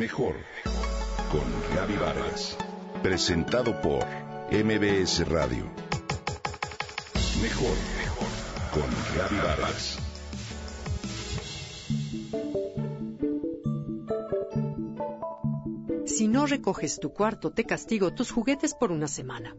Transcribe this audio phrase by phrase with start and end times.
[0.00, 0.34] Mejor
[1.30, 2.56] con Gaby Vargas.
[3.02, 4.02] Presentado por
[4.50, 5.64] MBS Radio.
[7.42, 7.76] Mejor
[8.72, 9.98] con Gaby Vargas.
[16.06, 19.54] Si no recoges tu cuarto, te castigo tus juguetes por una semana.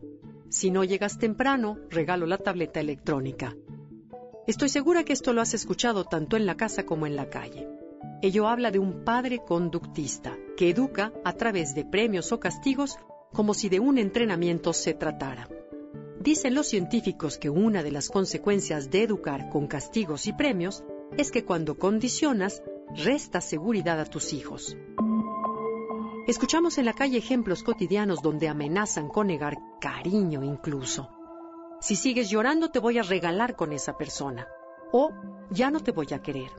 [0.49, 3.55] Si no llegas temprano, regalo la tableta electrónica.
[4.47, 7.67] Estoy segura que esto lo has escuchado tanto en la casa como en la calle.
[8.23, 12.97] Ello habla de un padre conductista que educa a través de premios o castigos
[13.33, 15.49] como si de un entrenamiento se tratara.
[16.19, 20.83] Dicen los científicos que una de las consecuencias de educar con castigos y premios
[21.17, 22.61] es que cuando condicionas,
[22.95, 24.77] resta seguridad a tus hijos.
[26.27, 31.09] Escuchamos en la calle ejemplos cotidianos donde amenazan con negar cariño incluso.
[31.79, 34.47] Si sigues llorando te voy a regalar con esa persona.
[34.91, 35.09] O
[35.49, 36.51] ya no te voy a querer.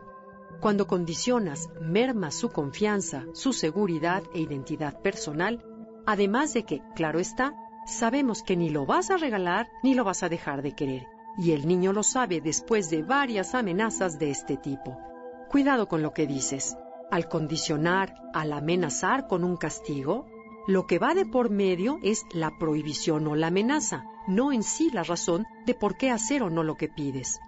[0.63, 5.61] Cuando condicionas, merma su confianza, su seguridad e identidad personal,
[6.07, 7.53] además de que, claro está,
[7.85, 11.09] sabemos que ni lo vas a regalar ni lo vas a dejar de querer.
[11.37, 14.97] Y el niño lo sabe después de varias amenazas de este tipo.
[15.51, 16.77] Cuidado con lo que dices.
[17.11, 20.27] Al condicionar, al amenazar con un castigo,
[20.69, 24.91] lo que va de por medio es la prohibición o la amenaza, no en sí
[24.93, 27.41] la razón de por qué hacer o no lo que pides.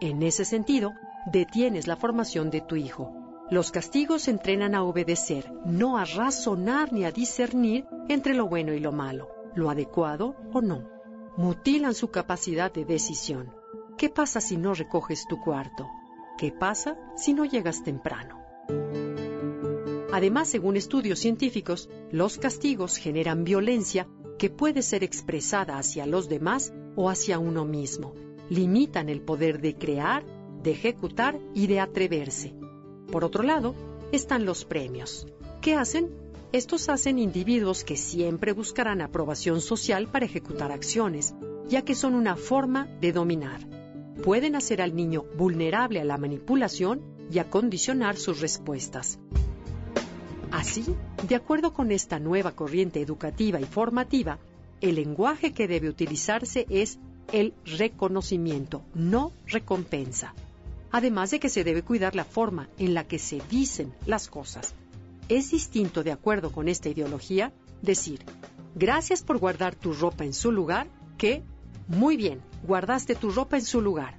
[0.00, 0.92] En ese sentido,
[1.26, 3.12] detienes la formación de tu hijo.
[3.50, 8.80] Los castigos entrenan a obedecer, no a razonar ni a discernir entre lo bueno y
[8.80, 10.88] lo malo, lo adecuado o no.
[11.36, 13.52] Mutilan su capacidad de decisión.
[13.98, 15.88] ¿Qué pasa si no recoges tu cuarto?
[16.38, 18.38] ¿Qué pasa si no llegas temprano?
[20.12, 26.72] Además, según estudios científicos, los castigos generan violencia que puede ser expresada hacia los demás
[26.96, 28.14] o hacia uno mismo.
[28.48, 30.24] Limitan el poder de crear
[30.62, 32.54] de ejecutar y de atreverse.
[33.10, 33.74] Por otro lado,
[34.12, 35.26] están los premios.
[35.60, 36.08] ¿Qué hacen?
[36.52, 41.34] Estos hacen individuos que siempre buscarán aprobación social para ejecutar acciones,
[41.68, 43.60] ya que son una forma de dominar.
[44.24, 49.18] Pueden hacer al niño vulnerable a la manipulación y a condicionar sus respuestas.
[50.50, 50.84] Así,
[51.28, 54.38] de acuerdo con esta nueva corriente educativa y formativa,
[54.80, 56.98] el lenguaje que debe utilizarse es
[57.32, 60.34] el reconocimiento, no recompensa
[60.92, 64.74] además de que se debe cuidar la forma en la que se dicen las cosas.
[65.28, 67.52] Es distinto, de acuerdo con esta ideología,
[67.82, 68.24] decir,
[68.74, 71.42] gracias por guardar tu ropa en su lugar, que,
[71.88, 74.16] muy bien, guardaste tu ropa en su lugar,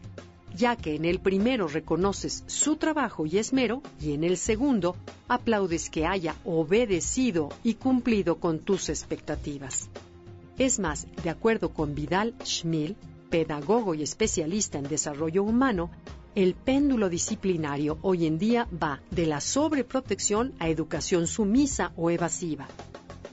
[0.55, 4.95] ya que en el primero reconoces su trabajo y esmero y en el segundo
[5.27, 9.89] aplaudes que haya obedecido y cumplido con tus expectativas.
[10.57, 12.95] Es más, de acuerdo con Vidal Schmil,
[13.29, 15.89] pedagogo y especialista en desarrollo humano,
[16.33, 22.67] el péndulo disciplinario hoy en día va de la sobreprotección a educación sumisa o evasiva.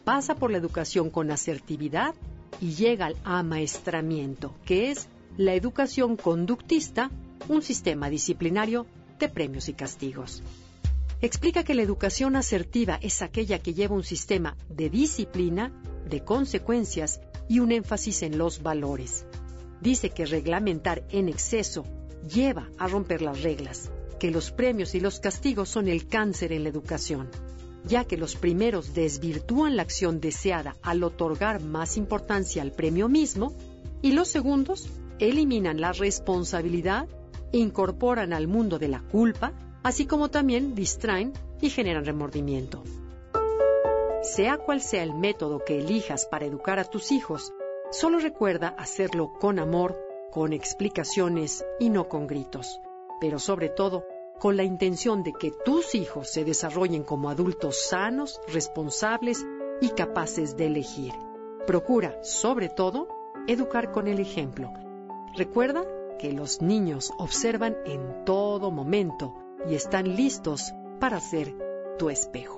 [0.04, 2.14] Pasa por la educación con asertividad
[2.60, 5.06] y llega al amaestramiento, que es
[5.37, 7.10] la educación conductista,
[7.48, 8.87] un sistema disciplinario
[9.20, 10.42] de premios y castigos.
[11.20, 15.72] Explica que la educación asertiva es aquella que lleva un sistema de disciplina,
[16.08, 19.25] de consecuencias y un énfasis en los valores.
[19.81, 21.84] Dice que reglamentar en exceso
[22.28, 26.64] lleva a romper las reglas, que los premios y los castigos son el cáncer en
[26.64, 27.28] la educación,
[27.84, 33.54] ya que los primeros desvirtúan la acción deseada al otorgar más importancia al premio mismo,
[34.02, 37.08] y los segundos eliminan la responsabilidad
[37.52, 39.52] incorporan al mundo de la culpa,
[39.82, 42.82] así como también distraen y generan remordimiento.
[44.22, 47.52] Sea cual sea el método que elijas para educar a tus hijos,
[47.90, 49.98] solo recuerda hacerlo con amor,
[50.30, 52.80] con explicaciones y no con gritos,
[53.20, 54.04] pero sobre todo
[54.38, 59.44] con la intención de que tus hijos se desarrollen como adultos sanos, responsables
[59.80, 61.12] y capaces de elegir.
[61.66, 63.08] Procura, sobre todo,
[63.46, 64.72] educar con el ejemplo.
[65.36, 65.84] Recuerda
[66.18, 69.34] que los niños observan en todo momento
[69.68, 71.54] y están listos para ser
[71.98, 72.57] tu espejo.